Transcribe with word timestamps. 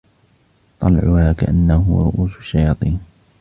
طلعها 0.79 1.33
كأنه 1.33 1.85
رءوس 2.15 2.31
الشياطين 2.39 2.99